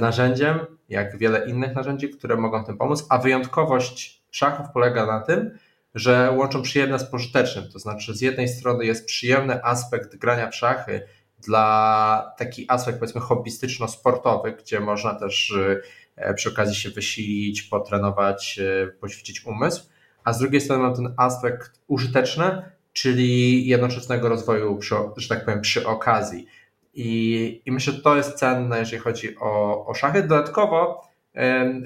narzędziem, 0.00 0.58
jak 0.88 1.18
wiele 1.18 1.50
innych 1.50 1.74
narzędzi, 1.74 2.10
które 2.10 2.36
mogą 2.36 2.64
tym 2.64 2.78
pomóc, 2.78 3.06
a 3.08 3.18
wyjątkowość 3.18 4.22
szachów 4.30 4.66
polega 4.74 5.06
na 5.06 5.20
tym, 5.20 5.58
że 5.94 6.32
łączą 6.36 6.62
przyjemne 6.62 6.98
z 6.98 7.04
pożytecznym. 7.04 7.64
To 7.72 7.78
znaczy, 7.78 8.14
z 8.14 8.20
jednej 8.20 8.48
strony 8.48 8.84
jest 8.84 9.06
przyjemny 9.06 9.64
aspekt 9.64 10.16
grania 10.16 10.50
w 10.50 10.54
szachy 10.54 11.02
dla 11.42 12.34
taki 12.38 12.64
aspekt 12.68 12.98
powiedzmy 12.98 13.20
hobbystyczno-sportowy, 13.20 14.52
gdzie 14.52 14.80
można 14.80 15.14
też 15.14 15.54
e, 16.16 16.34
przy 16.34 16.48
okazji 16.48 16.76
się 16.76 16.90
wysilić, 16.90 17.62
potrenować, 17.62 18.58
e, 18.58 18.86
poćwiczyć 18.86 19.46
umysł, 19.46 19.88
a 20.24 20.32
z 20.32 20.38
drugiej 20.38 20.60
strony 20.60 20.82
mam 20.82 20.94
ten 20.94 21.14
aspekt 21.16 21.80
użyteczny, 21.86 22.62
czyli 22.92 23.66
jednoczesnego 23.66 24.28
rozwoju, 24.28 24.76
przy, 24.76 24.94
że 25.16 25.28
tak 25.28 25.44
powiem, 25.44 25.60
przy 25.60 25.86
okazji. 25.86 26.46
I, 26.94 27.62
I 27.66 27.72
myślę, 27.72 27.92
że 27.92 28.02
to 28.02 28.16
jest 28.16 28.38
cenne, 28.38 28.78
jeżeli 28.78 29.02
chodzi 29.02 29.38
o, 29.38 29.86
o 29.86 29.94
szachy. 29.94 30.22
Dodatkowo 30.22 31.12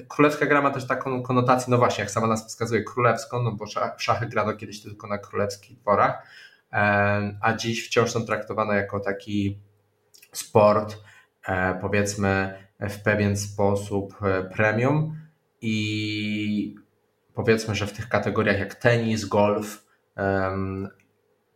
królewska 0.07 0.45
gra 0.45 0.61
ma 0.61 0.71
też 0.71 0.87
taką 0.87 1.23
konotację, 1.23 1.71
no 1.71 1.77
właśnie, 1.77 2.01
jak 2.01 2.11
sama 2.11 2.27
nas 2.27 2.47
wskazuje, 2.47 2.83
królewską, 2.83 3.43
no 3.43 3.51
bo 3.51 3.65
szachy 3.97 4.27
grano 4.27 4.53
kiedyś 4.53 4.81
tylko 4.81 5.07
na 5.07 5.17
królewskich 5.17 5.77
dworach, 5.77 6.27
a 7.41 7.53
dziś 7.57 7.87
wciąż 7.87 8.11
są 8.11 8.25
traktowane 8.25 8.75
jako 8.75 8.99
taki 8.99 9.59
sport, 10.31 10.97
e, 11.47 11.79
powiedzmy 11.81 12.63
w 12.79 13.03
pewien 13.03 13.37
sposób 13.37 14.15
e, 14.21 14.43
premium 14.43 15.17
i 15.61 16.75
powiedzmy, 17.33 17.75
że 17.75 17.87
w 17.87 17.93
tych 17.93 18.09
kategoriach 18.09 18.59
jak 18.59 18.75
tenis, 18.75 19.25
golf, 19.25 19.87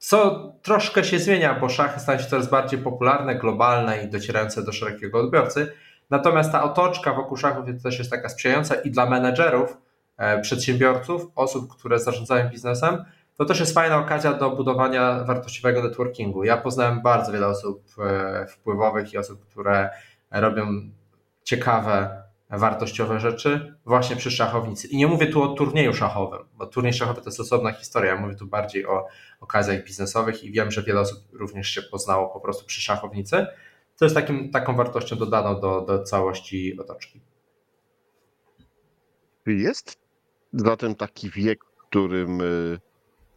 co 0.01 0.51
troszkę 0.61 1.03
się 1.03 1.19
zmienia, 1.19 1.59
bo 1.59 1.69
szachy 1.69 1.99
stają 1.99 2.19
się 2.19 2.25
coraz 2.25 2.49
bardziej 2.49 2.79
popularne, 2.79 3.35
globalne 3.35 4.03
i 4.03 4.07
docierające 4.07 4.63
do 4.63 4.71
szerokiego 4.71 5.19
odbiorcy. 5.19 5.73
Natomiast 6.09 6.51
ta 6.51 6.63
otoczka 6.63 7.13
wokół 7.13 7.37
szachów 7.37 7.65
też 7.83 7.99
jest 7.99 8.11
taka 8.11 8.29
sprzyjająca 8.29 8.75
i 8.75 8.91
dla 8.91 9.05
menedżerów, 9.05 9.77
e, 10.17 10.41
przedsiębiorców, 10.41 11.31
osób, 11.35 11.75
które 11.75 11.99
zarządzają 11.99 12.49
biznesem, 12.49 13.05
to 13.37 13.45
też 13.45 13.59
jest 13.59 13.73
fajna 13.73 13.97
okazja 13.97 14.33
do 14.33 14.49
budowania 14.49 15.23
wartościowego 15.23 15.83
networkingu. 15.83 16.43
Ja 16.43 16.57
poznałem 16.57 17.01
bardzo 17.01 17.31
wiele 17.31 17.47
osób 17.47 17.83
e, 17.99 18.45
wpływowych 18.47 19.13
i 19.13 19.17
osób, 19.17 19.45
które 19.45 19.89
robią 20.31 20.67
ciekawe 21.43 22.20
wartościowe 22.57 23.19
rzeczy 23.19 23.75
właśnie 23.85 24.15
przy 24.15 24.31
szachownicy. 24.31 24.87
I 24.87 24.97
nie 24.97 25.07
mówię 25.07 25.27
tu 25.27 25.43
o 25.43 25.47
turnieju 25.53 25.93
szachowym, 25.93 26.39
bo 26.53 26.67
turniej 26.67 26.93
szachowy 26.93 27.21
to 27.21 27.29
jest 27.29 27.39
osobna 27.39 27.71
historia. 27.71 28.11
Ja 28.15 28.21
mówię 28.21 28.35
tu 28.35 28.47
bardziej 28.47 28.85
o 28.85 29.07
okazjach 29.39 29.83
biznesowych 29.83 30.43
i 30.43 30.51
wiem, 30.51 30.71
że 30.71 30.83
wiele 30.83 30.99
osób 30.99 31.19
również 31.33 31.67
się 31.69 31.81
poznało 31.81 32.29
po 32.29 32.39
prostu 32.39 32.65
przy 32.65 32.81
szachownicy. 32.81 33.47
To 33.97 34.05
jest 34.05 34.15
takim, 34.15 34.51
taką 34.51 34.75
wartością 34.75 35.15
dodaną 35.15 35.59
do, 35.59 35.81
do 35.81 36.03
całości 36.03 36.79
otoczki. 36.79 37.21
Jest 39.45 39.99
zatem 40.53 40.95
taki 40.95 41.29
wiek, 41.29 41.65
w 41.65 41.87
którym 41.87 42.41
y, 42.41 42.79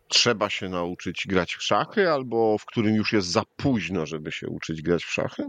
trzeba 0.09 0.51
się 0.51 0.69
nauczyć 0.69 1.27
grać 1.29 1.55
w 1.55 1.63
szachy, 1.63 2.11
albo 2.11 2.59
w 2.59 2.65
którym 2.65 2.95
już 2.95 3.13
jest 3.13 3.29
za 3.29 3.43
późno, 3.57 4.07
żeby 4.07 4.33
się 4.33 4.49
uczyć 4.49 4.83
grać 4.83 5.05
w 5.05 5.13
szachy? 5.13 5.45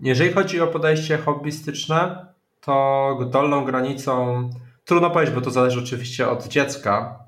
Jeżeli 0.00 0.32
chodzi 0.32 0.60
o 0.60 0.66
podejście 0.66 1.18
hobbystyczne, 1.18 2.26
to 2.68 3.18
dolną 3.30 3.64
granicą, 3.64 4.50
trudno 4.84 5.10
powiedzieć, 5.10 5.34
bo 5.34 5.40
to 5.40 5.50
zależy 5.50 5.80
oczywiście 5.80 6.28
od 6.28 6.48
dziecka 6.48 7.18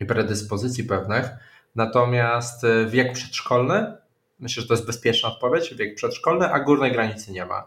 i 0.00 0.06
predyspozycji 0.06 0.84
pewnych, 0.84 1.30
natomiast 1.76 2.64
y, 2.64 2.86
wiek 2.86 3.12
przedszkolny, 3.12 3.96
myślę, 4.40 4.60
że 4.62 4.68
to 4.68 4.74
jest 4.74 4.86
bezpieczna 4.86 5.28
odpowiedź, 5.28 5.74
wiek 5.74 5.94
przedszkolny, 5.94 6.52
a 6.52 6.60
górnej 6.60 6.92
granicy 6.92 7.32
nie 7.32 7.46
ma. 7.46 7.66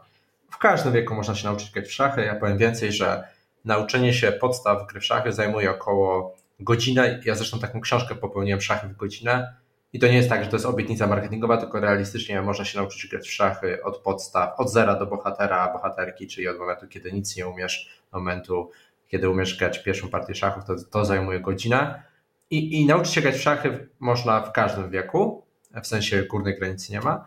W 0.52 0.58
każdym 0.58 0.94
wieku 0.94 1.16
można 1.16 1.36
się 1.36 1.48
nauczyć 1.48 1.72
grać 1.72 1.88
w 1.88 1.94
szachy. 1.94 2.22
Ja 2.22 2.36
powiem 2.36 2.58
więcej, 2.58 2.92
że 2.92 3.28
nauczenie 3.66 4.14
się 4.14 4.32
podstaw 4.32 4.88
gry 4.88 5.00
w 5.00 5.06
szachy 5.06 5.32
zajmuje 5.32 5.72
około 5.72 6.36
godzinę. 6.60 7.22
Ja 7.26 7.36
zresztą 7.36 7.60
taką 7.60 7.82
książkę 7.82 8.16
popełniłem 8.16 8.62
szachy 8.62 8.88
w 8.88 8.96
godzinę 8.96 9.54
i 9.94 10.00
to 10.00 10.08
nie 10.08 10.16
jest 10.16 10.30
tak, 10.30 10.44
że 10.44 10.50
to 10.50 10.56
jest 10.56 10.66
obietnica 10.66 11.08
marketingowa, 11.08 11.58
tylko 11.58 11.80
realistycznie 11.80 12.42
można 12.42 12.66
się 12.66 12.80
nauczyć 12.80 13.08
grać 13.08 13.28
w 13.28 13.34
szachy 13.34 13.84
od 13.84 13.98
podstaw, 13.98 14.60
od 14.60 14.72
zera 14.72 14.96
do 14.96 15.06
bohatera, 15.06 15.74
bohaterki, 15.74 16.28
czyli 16.28 16.48
od 16.48 16.60
momentu, 16.60 16.88
kiedy 16.88 17.12
nic 17.12 17.36
nie 17.36 17.48
umiesz, 17.48 18.02
do 18.12 18.20
momentu, 18.20 18.72
kiedy 19.08 19.30
umiesz 19.30 19.58
grać 19.58 19.84
pierwszą 19.84 20.10
partię 20.10 20.36
szachów, 20.36 20.66
to, 20.66 20.76
to 20.92 21.06
zajmuje 21.06 21.40
godzinę. 21.40 22.04
I, 22.50 22.82
I 22.82 22.86
nauczyć 22.86 23.14
się 23.14 23.22
grać 23.22 23.36
w 23.36 23.42
szachy 23.42 23.90
można 24.00 24.42
w 24.42 24.52
każdym 24.52 24.90
wieku, 24.90 25.46
w 25.84 25.88
sensie 25.88 26.24
górnej 26.24 26.60
granicy 26.60 26.92
nie 26.92 27.02
ma. 27.02 27.26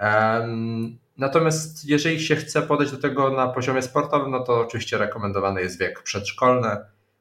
Um, 0.00 0.98
natomiast 1.18 1.88
jeżeli 1.88 2.20
się 2.20 2.36
chce 2.36 2.62
podejść 2.62 2.92
do 2.92 2.98
tego 2.98 3.30
na 3.30 3.48
poziomie 3.48 3.82
sportowym, 3.82 4.30
no 4.30 4.40
to 4.44 4.60
oczywiście 4.60 4.98
rekomendowany 4.98 5.60
jest 5.60 5.78
wiek 5.80 6.02
przedszkolny, 6.02 6.76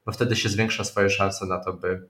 bo 0.06 0.12
wtedy 0.12 0.36
się 0.36 0.50
zwiększa 0.50 0.84
swoje 0.84 1.10
szanse 1.10 1.46
na 1.46 1.58
to, 1.58 1.74
by 1.74 2.08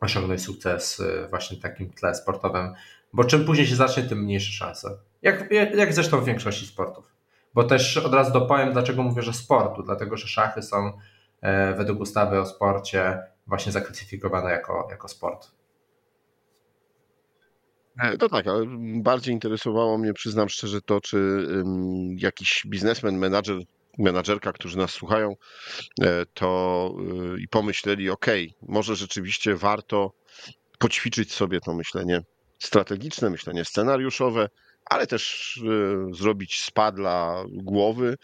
osiągnąć 0.00 0.42
sukces 0.42 1.00
y, 1.00 1.26
właśnie 1.30 1.56
w 1.56 1.60
takim 1.60 1.90
tle 1.90 2.14
sportowym, 2.14 2.74
bo 3.12 3.24
czym 3.24 3.44
później 3.44 3.66
się 3.66 3.76
zacznie, 3.76 4.02
tym 4.02 4.18
mniejsze 4.18 4.52
szanse. 4.52 4.98
Jak, 5.22 5.50
jak 5.50 5.92
zresztą 5.92 6.20
w 6.20 6.24
większości 6.24 6.66
sportów. 6.66 7.12
Bo 7.54 7.64
też 7.64 7.96
od 7.96 8.14
razu 8.14 8.32
dopowiem, 8.32 8.72
dlaczego 8.72 9.02
mówię, 9.02 9.22
że 9.22 9.32
sportu, 9.32 9.82
dlatego 9.82 10.16
że 10.16 10.28
szachy 10.28 10.62
są 10.62 10.92
e, 11.40 11.74
według 11.74 12.00
ustawy 12.00 12.40
o 12.40 12.46
sporcie 12.46 13.18
właśnie 13.46 13.72
zaklasyfikowane 13.72 14.50
jako, 14.50 14.88
jako 14.90 15.08
sport. 15.08 15.50
E, 18.00 18.16
no 18.20 18.28
tak, 18.28 18.46
ale 18.46 18.64
bardziej 19.02 19.34
interesowało 19.34 19.98
mnie, 19.98 20.12
przyznam 20.12 20.48
szczerze, 20.48 20.80
to, 20.82 21.00
czy 21.00 21.46
jakiś 22.16 22.62
biznesmen, 22.66 23.18
menadżer 23.18 23.58
menadżerka, 23.98 24.52
którzy 24.52 24.78
nas 24.78 24.90
słuchają, 24.90 25.36
e, 26.02 26.26
to 26.34 26.90
e, 27.34 27.40
i 27.40 27.48
pomyśleli, 27.48 28.10
ok, 28.10 28.26
może 28.62 28.96
rzeczywiście 28.96 29.54
warto 29.54 30.12
poćwiczyć 30.78 31.32
sobie 31.32 31.60
to 31.60 31.74
myślenie 31.74 32.20
strategiczne, 32.58 33.30
myślenie 33.30 33.64
scenariuszowe, 33.64 34.48
ale 34.84 35.06
też 35.06 35.54
e, 36.10 36.14
zrobić 36.14 36.60
spa 36.60 36.92
dla 36.92 37.44
głowy, 37.52 38.16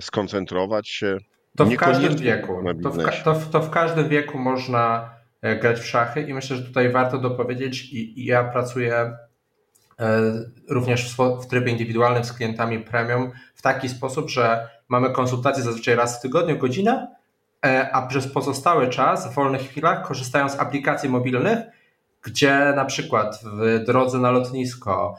skoncentrować 0.00 0.88
się. 0.88 1.18
To 1.56 1.64
w 1.64 1.76
każdym 1.76 2.16
wieku. 2.16 2.64
To 2.82 2.90
w, 2.90 3.22
to, 3.22 3.34
w, 3.34 3.50
to 3.50 3.60
w 3.60 3.70
każdym 3.70 4.08
wieku 4.08 4.38
można 4.38 5.14
grać 5.60 5.80
w 5.80 5.86
szachy 5.86 6.22
i 6.22 6.34
myślę, 6.34 6.56
że 6.56 6.62
tutaj 6.62 6.92
warto 6.92 7.18
dopowiedzieć 7.18 7.84
i, 7.84 8.20
i 8.20 8.24
ja 8.24 8.44
pracuję 8.44 9.16
również 10.68 11.16
w, 11.16 11.46
trybie 11.46 11.72
indywidualnym 11.72 12.24
z 12.24 12.32
klientami 12.32 12.80
premium 12.80 13.32
w 13.54 13.62
taki 13.62 13.88
sposób, 13.88 14.30
że 14.30 14.68
mamy 14.88 15.10
konsultacje 15.10 15.62
zazwyczaj 15.62 15.94
raz 15.94 16.18
w 16.18 16.22
tygodniu, 16.22 16.58
godzinę, 16.58 17.16
e, 17.66 17.90
a 17.92 18.06
przez 18.06 18.32
pozostały 18.32 18.88
czas 18.88 19.32
w 19.32 19.34
wolnych 19.34 19.62
chwilach 19.62 20.06
korzystają 20.06 20.48
z 20.48 20.60
aplikacji 20.60 21.08
mobilnych, 21.08 21.58
gdzie 22.22 22.72
na 22.76 22.84
przykład 22.84 23.40
w 23.44 23.84
drodze 23.84 24.18
na 24.18 24.30
lotnisko, 24.30 25.16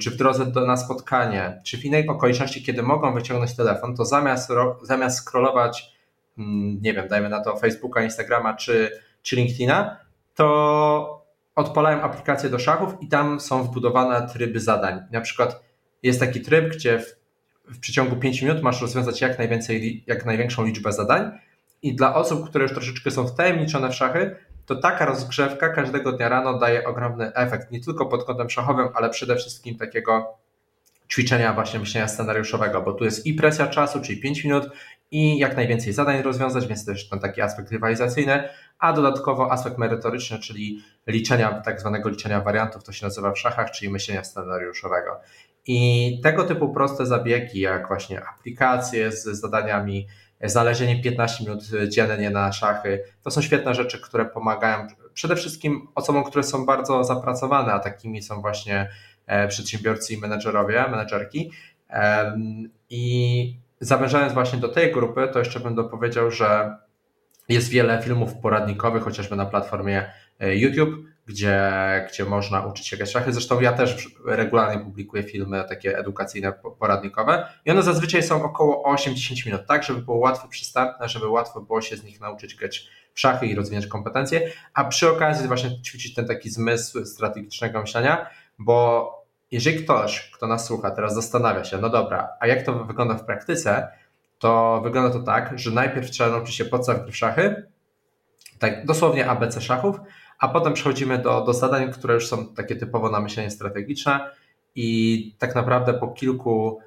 czy 0.00 0.10
w 0.10 0.16
drodze 0.16 0.46
do, 0.46 0.66
na 0.66 0.76
spotkanie, 0.76 1.60
czy 1.64 1.78
w 1.78 1.84
innej 1.84 2.08
okoliczności, 2.08 2.62
kiedy 2.62 2.82
mogą 2.82 3.14
wyciągnąć 3.14 3.56
telefon, 3.56 3.96
to 3.96 4.04
zamiast, 4.04 4.50
zamiast 4.82 5.18
scrollować, 5.18 5.92
mm, 6.38 6.82
nie 6.82 6.94
wiem, 6.94 7.08
dajmy 7.08 7.28
na 7.28 7.40
to 7.40 7.56
Facebooka, 7.56 8.02
Instagrama 8.02 8.54
czy, 8.54 8.90
czy 9.22 9.36
LinkedIna, 9.36 9.96
to 10.34 11.15
odpalają 11.56 12.02
aplikację 12.02 12.50
do 12.50 12.58
szachów 12.58 12.94
i 13.00 13.08
tam 13.08 13.40
są 13.40 13.62
wbudowane 13.62 14.28
tryby 14.32 14.60
zadań. 14.60 15.00
Na 15.12 15.20
przykład 15.20 15.62
jest 16.02 16.20
taki 16.20 16.40
tryb, 16.40 16.74
gdzie 16.74 16.98
w, 16.98 17.16
w 17.64 17.78
przeciągu 17.80 18.16
5 18.16 18.42
minut 18.42 18.62
masz 18.62 18.80
rozwiązać 18.82 19.20
jak, 19.20 19.38
najwięcej, 19.38 20.04
jak 20.06 20.26
największą 20.26 20.64
liczbę 20.64 20.92
zadań 20.92 21.30
i 21.82 21.96
dla 21.96 22.14
osób, 22.14 22.48
które 22.48 22.62
już 22.62 22.72
troszeczkę 22.72 23.10
są 23.10 23.26
wtajemniczone 23.26 23.90
w 23.90 23.94
szachy, 23.94 24.36
to 24.66 24.76
taka 24.76 25.06
rozgrzewka 25.06 25.68
każdego 25.68 26.12
dnia 26.12 26.28
rano 26.28 26.58
daje 26.58 26.84
ogromny 26.84 27.34
efekt, 27.34 27.70
nie 27.70 27.80
tylko 27.80 28.06
pod 28.06 28.24
kątem 28.24 28.50
szachowym, 28.50 28.88
ale 28.94 29.10
przede 29.10 29.36
wszystkim 29.36 29.78
takiego 29.78 30.38
ćwiczenia 31.10 31.52
właśnie 31.52 31.80
myślenia 31.80 32.08
scenariuszowego, 32.08 32.82
bo 32.82 32.92
tu 32.92 33.04
jest 33.04 33.26
i 33.26 33.34
presja 33.34 33.66
czasu, 33.66 34.00
czyli 34.00 34.20
5 34.20 34.44
minut, 34.44 34.68
i 35.10 35.38
jak 35.38 35.56
najwięcej 35.56 35.92
zadań 35.92 36.22
rozwiązać, 36.22 36.66
więc 36.66 36.86
też 36.86 37.08
ten 37.08 37.18
taki 37.18 37.42
aspekt 37.42 37.70
rywalizacyjny, 37.70 38.48
a 38.78 38.92
dodatkowo 38.92 39.52
aspekt 39.52 39.78
merytoryczny, 39.78 40.38
czyli 40.38 40.82
liczenia, 41.06 41.60
tak 41.60 41.80
zwanego 41.80 42.08
liczenia 42.08 42.40
wariantów, 42.40 42.84
to 42.84 42.92
się 42.92 43.06
nazywa 43.06 43.32
w 43.32 43.38
szachach, 43.38 43.70
czyli 43.70 43.90
myślenia 43.90 44.24
scenariuszowego. 44.24 45.20
I 45.66 46.20
tego 46.22 46.44
typu 46.44 46.68
proste 46.68 47.06
zabiegi, 47.06 47.60
jak 47.60 47.88
właśnie 47.88 48.22
aplikacje 48.24 49.12
z 49.12 49.24
zadaniami, 49.24 50.06
znalezienie 50.44 51.02
15 51.02 51.44
minut 51.44 51.62
dziennie 51.88 52.30
na 52.30 52.52
szachy, 52.52 53.02
to 53.22 53.30
są 53.30 53.42
świetne 53.42 53.74
rzeczy, 53.74 54.00
które 54.00 54.24
pomagają 54.24 54.86
przede 55.14 55.36
wszystkim 55.36 55.88
osobom, 55.94 56.24
które 56.24 56.44
są 56.44 56.66
bardzo 56.66 57.04
zapracowane, 57.04 57.72
a 57.72 57.78
takimi 57.78 58.22
są 58.22 58.40
właśnie 58.40 58.88
e, 59.26 59.48
przedsiębiorcy 59.48 60.14
i 60.14 60.18
menedżerowie, 60.18 60.84
menedżerki. 60.90 61.50
I 62.90 63.65
zawężając 63.80 64.32
właśnie 64.32 64.58
do 64.58 64.68
tej 64.68 64.92
grupy, 64.92 65.28
to 65.32 65.38
jeszcze 65.38 65.60
bym 65.60 65.74
dopowiedział, 65.74 66.30
że 66.30 66.76
jest 67.48 67.68
wiele 67.68 68.02
filmów 68.02 68.34
poradnikowych, 68.34 69.02
chociażby 69.02 69.36
na 69.36 69.46
platformie 69.46 70.10
e, 70.40 70.56
YouTube, 70.56 71.06
gdzie, 71.26 71.70
gdzie 72.12 72.24
można 72.24 72.66
uczyć 72.66 72.86
się 72.86 72.96
grać 72.96 73.10
szachy. 73.10 73.32
Zresztą 73.32 73.60
ja 73.60 73.72
też 73.72 74.08
regularnie 74.24 74.84
publikuję 74.84 75.22
filmy 75.22 75.64
takie 75.68 75.98
edukacyjne, 75.98 76.52
poradnikowe 76.78 77.48
i 77.64 77.70
one 77.70 77.82
zazwyczaj 77.82 78.22
są 78.22 78.42
około 78.44 78.94
8-10 78.94 79.46
minut, 79.46 79.66
tak, 79.66 79.82
żeby 79.82 80.02
było 80.02 80.16
łatwo 80.16 80.48
przystępne, 80.48 81.08
żeby 81.08 81.28
łatwo 81.28 81.60
było 81.60 81.80
się 81.80 81.96
z 81.96 82.04
nich 82.04 82.20
nauczyć 82.20 82.54
grać 82.54 82.88
w 83.14 83.20
szachy 83.20 83.46
i 83.46 83.54
rozwijać 83.54 83.86
kompetencje, 83.86 84.52
a 84.74 84.84
przy 84.84 85.10
okazji 85.10 85.46
właśnie 85.48 85.82
ćwiczyć 85.82 86.14
ten 86.14 86.26
taki 86.26 86.50
zmysł 86.50 87.04
strategicznego 87.04 87.80
myślenia, 87.80 88.30
bo 88.58 89.25
jeżeli 89.50 89.84
ktoś, 89.84 90.30
kto 90.30 90.46
nas 90.46 90.66
słucha, 90.66 90.90
teraz 90.90 91.14
zastanawia 91.14 91.64
się, 91.64 91.78
no 91.78 91.88
dobra, 91.88 92.28
a 92.40 92.46
jak 92.46 92.62
to 92.62 92.84
wygląda 92.84 93.14
w 93.14 93.24
praktyce, 93.24 93.88
to 94.38 94.80
wygląda 94.84 95.18
to 95.18 95.24
tak, 95.24 95.58
że 95.58 95.70
najpierw 95.70 96.10
trzeba 96.10 96.30
nauczyć 96.30 96.54
się 96.54 96.64
podstaw 96.64 97.06
w 97.06 97.16
szachy, 97.16 97.66
tak 98.58 98.86
dosłownie 98.86 99.28
ABC 99.28 99.60
szachów, 99.60 99.96
a 100.38 100.48
potem 100.48 100.72
przechodzimy 100.72 101.18
do, 101.18 101.40
do 101.40 101.52
zadań, 101.52 101.92
które 101.92 102.14
już 102.14 102.28
są 102.28 102.54
takie 102.54 102.76
typowo 102.76 103.10
na 103.10 103.20
myślenie 103.20 103.50
strategiczne 103.50 104.30
i 104.74 105.34
tak 105.38 105.54
naprawdę 105.54 105.94
po 105.94 106.08
kilku, 106.08 106.80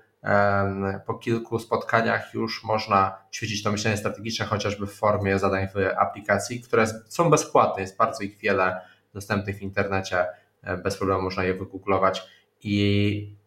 po 1.06 1.14
kilku 1.14 1.60
spotkaniach 1.60 2.34
już 2.34 2.64
można 2.64 3.18
ćwiczyć 3.34 3.64
to 3.64 3.72
myślenie 3.72 3.98
strategiczne, 3.98 4.46
chociażby 4.46 4.88
w 4.88 4.94
formie 4.94 5.40
zadań 5.40 5.68
w 5.68 5.98
aplikacji, 5.98 6.62
które 6.62 6.88
są 6.88 7.30
bezpłatne, 7.30 7.82
jest 7.82 7.98
bardzo 7.98 8.24
ich 8.24 8.38
wiele 8.38 8.82
dostępnych 9.14 9.58
w 9.58 9.62
internecie, 9.62 10.26
e, 10.64 10.78
bez 10.78 10.98
problemu 10.98 11.22
można 11.22 11.44
je 11.44 11.54
wygooglować 11.54 12.28
i 12.64 13.38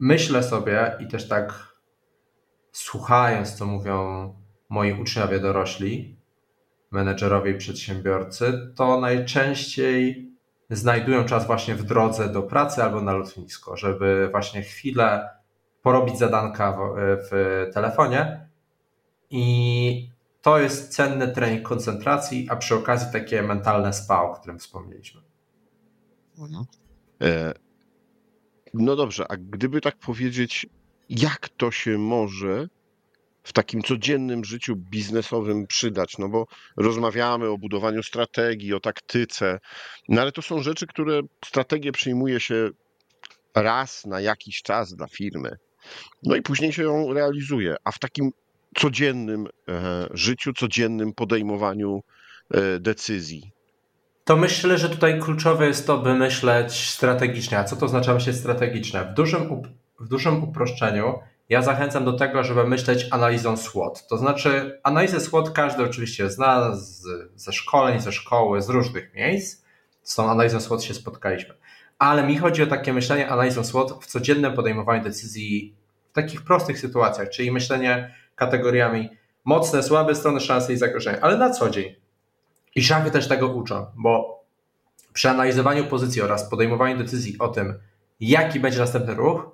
myślę 0.00 0.42
sobie 0.42 0.96
i 1.00 1.08
też 1.08 1.28
tak 1.28 1.74
słuchając, 2.72 3.54
co 3.54 3.66
mówią 3.66 4.34
moi 4.68 5.02
uczniowie 5.02 5.40
dorośli, 5.40 6.18
menedżerowie 6.90 7.50
i 7.50 7.58
przedsiębiorcy, 7.58 8.72
to 8.76 9.00
najczęściej 9.00 10.28
znajdują 10.70 11.24
czas 11.24 11.46
właśnie 11.46 11.74
w 11.74 11.82
drodze 11.82 12.28
do 12.28 12.42
pracy 12.42 12.82
albo 12.82 13.00
na 13.00 13.12
lotnisko, 13.12 13.76
żeby 13.76 14.28
właśnie 14.30 14.62
chwilę 14.62 15.28
porobić 15.82 16.18
zadanka 16.18 16.72
w, 16.72 16.96
w 17.30 17.74
telefonie 17.74 18.48
i 19.30 20.10
to 20.42 20.58
jest 20.58 20.94
cenny 20.94 21.28
trening 21.28 21.68
koncentracji, 21.68 22.46
a 22.50 22.56
przy 22.56 22.74
okazji 22.74 23.12
takie 23.12 23.42
mentalne 23.42 23.92
spa, 23.92 24.22
o 24.22 24.34
którym 24.34 24.58
wspomnieliśmy. 24.58 25.20
Mhm. 26.38 26.64
E, 27.22 27.54
no 28.78 28.96
dobrze, 28.96 29.24
a 29.28 29.36
gdyby 29.36 29.80
tak 29.80 29.96
powiedzieć, 29.96 30.66
jak 31.08 31.48
to 31.48 31.70
się 31.70 31.98
może 31.98 32.68
w 33.42 33.52
takim 33.52 33.82
codziennym 33.82 34.44
życiu 34.44 34.76
biznesowym 34.76 35.66
przydać? 35.66 36.18
No 36.18 36.28
bo 36.28 36.46
rozmawiamy 36.76 37.48
o 37.48 37.58
budowaniu 37.58 38.02
strategii, 38.02 38.74
o 38.74 38.80
taktyce, 38.80 39.58
no 40.08 40.20
ale 40.22 40.32
to 40.32 40.42
są 40.42 40.62
rzeczy, 40.62 40.86
które 40.86 41.20
strategię 41.44 41.92
przyjmuje 41.92 42.40
się 42.40 42.70
raz 43.54 44.06
na 44.06 44.20
jakiś 44.20 44.62
czas 44.62 44.94
dla 44.94 45.06
firmy. 45.06 45.56
No 46.22 46.36
i 46.36 46.42
później 46.42 46.72
się 46.72 46.82
ją 46.82 47.12
realizuje, 47.12 47.76
a 47.84 47.92
w 47.92 47.98
takim 47.98 48.30
codziennym 48.76 49.46
e, 49.68 50.08
życiu, 50.10 50.52
codziennym 50.52 51.12
podejmowaniu 51.12 52.02
e, 52.50 52.78
decyzji, 52.78 53.52
to 54.28 54.36
myślę, 54.36 54.78
że 54.78 54.88
tutaj 54.88 55.20
kluczowe 55.20 55.66
jest 55.66 55.86
to, 55.86 55.98
by 55.98 56.14
myśleć 56.14 56.90
strategicznie. 56.90 57.58
A 57.58 57.64
co 57.64 57.76
to 57.76 57.88
znaczy 57.88 58.14
myśleć 58.14 58.36
strategiczne? 58.36 59.04
W 59.04 59.14
dużym, 59.14 59.62
w 60.00 60.08
dużym 60.08 60.44
uproszczeniu 60.44 61.18
ja 61.48 61.62
zachęcam 61.62 62.04
do 62.04 62.12
tego, 62.12 62.44
żeby 62.44 62.66
myśleć 62.66 63.06
analizą 63.10 63.56
SWOT. 63.56 64.06
To 64.06 64.18
znaczy, 64.18 64.80
analizę 64.82 65.20
SWOT 65.20 65.50
każdy 65.50 65.82
oczywiście 65.84 66.30
zna 66.30 66.76
z, 66.76 67.02
ze 67.34 67.52
szkoleń, 67.52 68.00
ze 68.00 68.12
szkoły, 68.12 68.62
z 68.62 68.68
różnych 68.68 69.14
miejsc. 69.14 69.64
Z 70.02 70.14
tą 70.14 70.30
analizą 70.30 70.60
SWOT 70.60 70.84
się 70.84 70.94
spotkaliśmy. 70.94 71.54
Ale 71.98 72.26
mi 72.26 72.38
chodzi 72.38 72.62
o 72.62 72.66
takie 72.66 72.92
myślenie 72.92 73.28
analizą 73.28 73.64
SWOT 73.64 74.04
w 74.04 74.06
codziennym 74.06 74.54
podejmowaniu 74.54 75.04
decyzji 75.04 75.74
w 76.10 76.14
takich 76.14 76.42
prostych 76.42 76.78
sytuacjach, 76.78 77.28
czyli 77.28 77.52
myślenie 77.52 78.14
kategoriami 78.34 79.10
mocne, 79.44 79.82
słabe 79.82 80.14
strony, 80.14 80.40
szanse 80.40 80.72
i 80.72 80.76
zagrożenia, 80.76 81.18
ale 81.20 81.36
na 81.36 81.50
co 81.50 81.70
dzień. 81.70 82.07
I 82.74 82.84
szachy 82.84 83.10
też 83.10 83.28
tego 83.28 83.48
uczą, 83.48 83.86
bo 83.96 84.44
przy 85.12 85.30
analizowaniu 85.30 85.84
pozycji 85.84 86.22
oraz 86.22 86.50
podejmowaniu 86.50 86.98
decyzji 86.98 87.38
o 87.38 87.48
tym, 87.48 87.78
jaki 88.20 88.60
będzie 88.60 88.78
następny 88.78 89.14
ruch, 89.14 89.50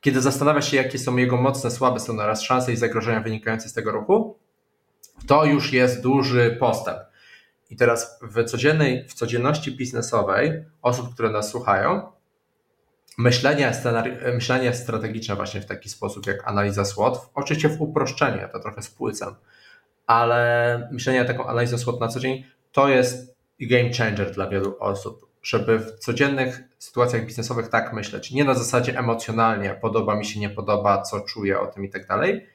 kiedy 0.00 0.20
zastanawia 0.20 0.62
się, 0.62 0.76
jakie 0.76 0.98
są 0.98 1.16
jego 1.16 1.36
mocne, 1.36 1.70
słabe 1.70 2.00
strony 2.00 2.22
oraz 2.22 2.42
szanse 2.42 2.72
i 2.72 2.76
zagrożenia 2.76 3.20
wynikające 3.20 3.68
z 3.68 3.72
tego 3.72 3.92
ruchu, 3.92 4.38
to 5.26 5.44
już 5.44 5.72
jest 5.72 6.02
duży 6.02 6.56
postęp. 6.60 6.98
I 7.70 7.76
teraz 7.76 8.20
w, 8.22 8.44
codziennej, 8.44 9.08
w 9.08 9.14
codzienności 9.14 9.76
biznesowej 9.76 10.64
osób, 10.82 11.14
które 11.14 11.30
nas 11.30 11.48
słuchają, 11.48 12.12
myślenie, 13.18 13.72
myślenie 14.34 14.74
strategiczne 14.74 15.36
właśnie 15.36 15.60
w 15.60 15.66
taki 15.66 15.88
sposób 15.88 16.26
jak 16.26 16.48
analiza 16.48 16.84
SWOT, 16.84 17.30
oczywiście 17.34 17.68
w 17.68 17.80
uproszczenie, 17.80 18.48
to 18.52 18.60
trochę 18.60 18.82
spłycam, 18.82 19.34
ale 20.06 20.88
myślenie 20.92 21.24
taką 21.24 21.46
analizą 21.46 21.78
SWOT 21.78 22.00
na 22.00 22.08
co 22.08 22.20
dzień 22.20 22.44
to 22.72 22.88
jest 22.88 23.36
game 23.60 23.92
changer 23.92 24.32
dla 24.32 24.48
wielu 24.48 24.76
osób, 24.80 25.26
żeby 25.42 25.78
w 25.78 25.98
codziennych 25.98 26.60
sytuacjach 26.78 27.26
biznesowych 27.26 27.68
tak 27.68 27.92
myśleć. 27.92 28.30
Nie 28.30 28.44
na 28.44 28.54
zasadzie 28.54 28.98
emocjonalnie, 28.98 29.78
podoba 29.80 30.16
mi 30.16 30.26
się, 30.26 30.40
nie 30.40 30.50
podoba, 30.50 31.02
co 31.02 31.20
czuję 31.20 31.60
o 31.60 31.66
tym 31.66 31.84
i 31.84 31.90
tak 31.90 32.06
dalej, 32.06 32.46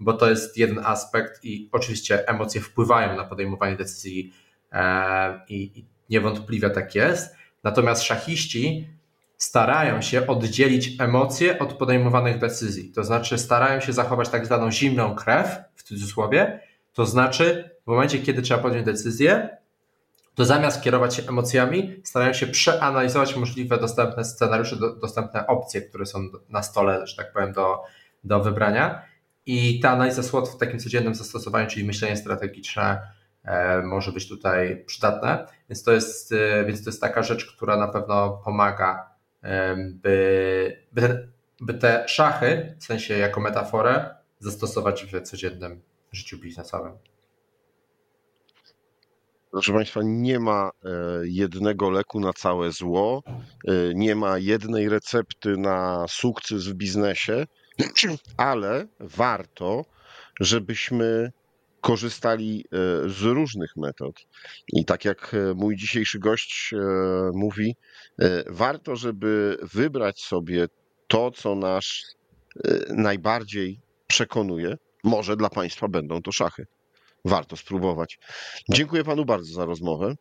bo 0.00 0.12
to 0.12 0.30
jest 0.30 0.56
jeden 0.56 0.78
aspekt 0.78 1.44
i 1.44 1.68
oczywiście 1.72 2.28
emocje 2.28 2.60
wpływają 2.60 3.16
na 3.16 3.24
podejmowanie 3.24 3.76
decyzji 3.76 4.32
e, 4.72 5.40
i 5.48 5.84
niewątpliwie 6.10 6.70
tak 6.70 6.94
jest. 6.94 7.36
Natomiast 7.64 8.02
szachiści 8.02 8.88
starają 9.36 10.02
się 10.02 10.26
oddzielić 10.26 11.00
emocje 11.00 11.58
od 11.58 11.72
podejmowanych 11.72 12.38
decyzji. 12.38 12.92
To 12.92 13.04
znaczy 13.04 13.38
starają 13.38 13.80
się 13.80 13.92
zachować 13.92 14.28
tak 14.28 14.46
zwaną 14.46 14.70
zimną 14.70 15.14
krew, 15.14 15.58
w 15.74 15.82
cudzysłowie, 15.82 16.60
to 16.92 17.06
znaczy 17.06 17.70
w 17.84 17.86
momencie, 17.86 18.18
kiedy 18.18 18.42
trzeba 18.42 18.62
podjąć 18.62 18.86
decyzję, 18.86 19.60
to 20.34 20.44
zamiast 20.44 20.82
kierować 20.82 21.14
się 21.14 21.22
emocjami, 21.28 22.00
starają 22.04 22.32
się 22.32 22.46
przeanalizować 22.46 23.36
możliwe 23.36 23.78
dostępne 23.78 24.24
scenariusze, 24.24 24.76
do, 24.76 24.96
dostępne 24.96 25.46
opcje, 25.46 25.82
które 25.82 26.06
są 26.06 26.28
na 26.48 26.62
stole, 26.62 27.06
że 27.06 27.16
tak 27.16 27.32
powiem, 27.32 27.52
do, 27.52 27.82
do 28.24 28.40
wybrania. 28.40 29.02
I 29.46 29.80
ta 29.80 29.90
analiza 29.90 30.22
SWOT 30.22 30.48
w 30.48 30.56
takim 30.56 30.78
codziennym 30.78 31.14
zastosowaniu, 31.14 31.68
czyli 31.68 31.86
myślenie 31.86 32.16
strategiczne, 32.16 33.02
e, 33.44 33.82
może 33.82 34.12
być 34.12 34.28
tutaj 34.28 34.84
przydatne. 34.86 35.46
Więc 35.68 35.82
to, 35.82 35.92
jest, 35.92 36.32
e, 36.32 36.64
więc 36.64 36.84
to 36.84 36.90
jest 36.90 37.00
taka 37.00 37.22
rzecz, 37.22 37.56
która 37.56 37.76
na 37.76 37.88
pewno 37.88 38.30
pomaga, 38.44 39.10
e, 39.42 39.76
by, 39.76 40.86
by, 40.92 41.28
by 41.60 41.74
te 41.74 42.08
szachy, 42.08 42.76
w 42.78 42.84
sensie 42.84 43.18
jako 43.18 43.40
metaforę, 43.40 44.14
zastosować 44.38 45.04
w 45.04 45.22
codziennym 45.22 45.82
życiu 46.12 46.38
biznesowym. 46.38 46.92
Proszę 49.50 49.72
Państwa, 49.72 50.00
nie 50.04 50.40
ma 50.40 50.70
e, 50.84 50.88
jednego 51.24 51.90
leku 51.90 52.20
na 52.20 52.32
całe 52.32 52.72
zło, 52.72 53.22
e, 53.26 53.72
nie 53.94 54.14
ma 54.14 54.38
jednej 54.38 54.88
recepty 54.88 55.56
na 55.56 56.06
sukces 56.08 56.68
w 56.68 56.74
biznesie, 56.74 57.46
ale 58.36 58.86
warto, 59.00 59.84
żebyśmy 60.40 61.32
korzystali 61.80 62.64
e, 62.64 62.68
z 63.08 63.22
różnych 63.22 63.76
metod. 63.76 64.16
I 64.72 64.84
tak 64.84 65.04
jak 65.04 65.36
mój 65.54 65.76
dzisiejszy 65.76 66.18
gość 66.18 66.74
mówi, 67.32 67.76
warto, 68.46 68.96
żeby 68.96 69.58
wybrać 69.62 70.20
sobie 70.20 70.66
to, 71.08 71.30
co 71.30 71.54
nas 71.54 72.16
najbardziej 72.88 73.80
przekonuje. 74.06 74.76
Może 75.04 75.36
dla 75.36 75.48
Państwa 75.48 75.88
będą 75.88 76.22
to 76.22 76.32
szachy 76.32 76.66
warto 77.24 77.56
spróbować. 77.56 78.18
Dziękuję 78.68 79.04
panu 79.04 79.24
bardzo 79.24 79.52
za 79.52 79.64
rozmowę. 79.64 80.14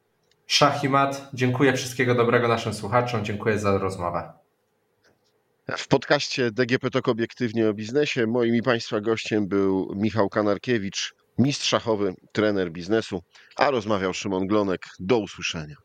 Szach 0.48 0.84
i 0.84 0.90
mat, 0.90 1.30
dziękuję 1.34 1.74
wszystkiego 1.74 2.16
dobrego 2.16 2.48
naszym 2.48 2.74
słuchaczom, 2.74 3.26
dziękuję 3.26 3.60
za 3.60 3.78
rozmowę. 3.78 4.34
W 5.78 5.88
podcaście 5.88 6.52
DGP 6.52 6.90
Tok 6.90 7.08
Obiektywnie 7.08 7.70
o 7.70 7.74
biznesie 7.74 8.28
moim 8.28 8.56
i 8.56 8.62
Państwa 8.62 9.02
gościem 9.02 9.48
był 9.48 9.94
Michał 9.96 10.30
Kanarkiewicz, 10.30 11.14
mistrz 11.38 11.68
szachowy, 11.68 12.14
trener 12.32 12.72
biznesu, 12.72 13.24
a 13.56 13.72
rozmawiał 13.72 14.14
Szymon 14.14 14.48
Glonek. 14.48 14.86
Do 15.00 15.18
usłyszenia. 15.18 15.76